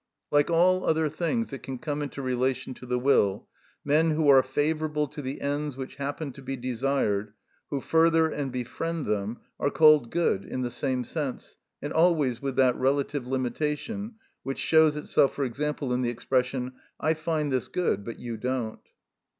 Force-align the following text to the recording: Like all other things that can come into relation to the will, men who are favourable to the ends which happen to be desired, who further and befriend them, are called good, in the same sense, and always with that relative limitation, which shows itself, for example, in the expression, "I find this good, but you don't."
Like 0.31 0.49
all 0.49 0.83
other 0.83 1.09
things 1.09 1.51
that 1.51 1.61
can 1.61 1.77
come 1.77 2.01
into 2.01 2.23
relation 2.23 2.73
to 2.73 2.87
the 2.87 2.97
will, 2.97 3.47
men 3.85 4.09
who 4.09 4.27
are 4.29 4.41
favourable 4.41 5.05
to 5.07 5.21
the 5.21 5.39
ends 5.41 5.77
which 5.77 5.97
happen 5.97 6.31
to 6.31 6.41
be 6.41 6.55
desired, 6.57 7.33
who 7.69 7.81
further 7.81 8.27
and 8.27 8.51
befriend 8.51 9.05
them, 9.05 9.37
are 9.59 9.69
called 9.69 10.09
good, 10.09 10.43
in 10.43 10.63
the 10.63 10.71
same 10.71 11.03
sense, 11.03 11.55
and 11.83 11.93
always 11.93 12.41
with 12.41 12.55
that 12.55 12.75
relative 12.77 13.27
limitation, 13.27 14.15
which 14.41 14.57
shows 14.57 14.95
itself, 14.95 15.35
for 15.35 15.45
example, 15.45 15.93
in 15.93 16.01
the 16.01 16.09
expression, 16.09 16.71
"I 16.99 17.13
find 17.13 17.51
this 17.51 17.67
good, 17.67 18.03
but 18.03 18.17
you 18.17 18.37
don't." 18.37 18.79